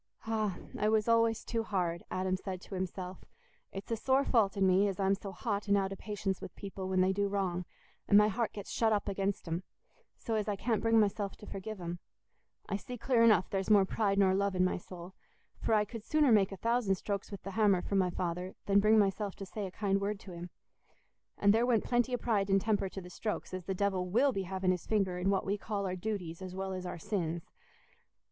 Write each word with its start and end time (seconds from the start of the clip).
"Ah! 0.25 0.57
I 0.79 0.89
was 0.89 1.07
always 1.07 1.45
too 1.45 1.61
hard," 1.61 2.01
Adam 2.09 2.35
said 2.35 2.59
to 2.61 2.73
himself. 2.73 3.23
"It's 3.71 3.91
a 3.91 3.95
sore 3.95 4.25
fault 4.25 4.57
in 4.57 4.65
me 4.65 4.87
as 4.87 4.99
I'm 4.99 5.13
so 5.13 5.31
hot 5.31 5.67
and 5.67 5.77
out 5.77 5.93
o' 5.93 5.95
patience 5.95 6.41
with 6.41 6.55
people 6.55 6.89
when 6.89 7.01
they 7.01 7.13
do 7.13 7.27
wrong, 7.27 7.65
and 8.07 8.17
my 8.17 8.27
heart 8.27 8.51
gets 8.51 8.71
shut 8.71 8.91
up 8.91 9.07
against 9.07 9.47
'em, 9.47 9.61
so 10.17 10.33
as 10.33 10.47
I 10.47 10.55
can't 10.55 10.81
bring 10.81 10.99
myself 10.99 11.37
to 11.37 11.45
forgive 11.45 11.79
'em. 11.79 11.99
I 12.67 12.77
see 12.77 12.97
clear 12.97 13.21
enough 13.23 13.51
there's 13.51 13.69
more 13.69 13.85
pride 13.85 14.17
nor 14.17 14.33
love 14.33 14.55
in 14.55 14.65
my 14.65 14.77
soul, 14.79 15.13
for 15.59 15.75
I 15.75 15.85
could 15.85 16.03
sooner 16.03 16.31
make 16.31 16.51
a 16.51 16.57
thousand 16.57 16.95
strokes 16.95 17.29
with 17.29 17.43
th' 17.43 17.49
hammer 17.51 17.83
for 17.83 17.93
my 17.93 18.09
father 18.09 18.55
than 18.65 18.79
bring 18.79 18.97
myself 18.97 19.35
to 19.35 19.45
say 19.45 19.67
a 19.67 19.71
kind 19.71 20.01
word 20.01 20.19
to 20.21 20.31
him. 20.31 20.49
And 21.37 21.53
there 21.53 21.67
went 21.67 21.83
plenty 21.83 22.11
o' 22.15 22.17
pride 22.17 22.49
and 22.49 22.59
temper 22.59 22.89
to 22.89 23.01
the 23.01 23.11
strokes, 23.11 23.53
as 23.53 23.65
the 23.65 23.75
devil 23.75 24.09
will 24.09 24.31
be 24.31 24.45
having 24.49 24.71
his 24.71 24.87
finger 24.87 25.19
in 25.19 25.29
what 25.29 25.45
we 25.45 25.59
call 25.59 25.85
our 25.85 25.95
duties 25.95 26.41
as 26.41 26.55
well 26.55 26.73
as 26.73 26.87
our 26.87 26.97
sins. 26.97 27.43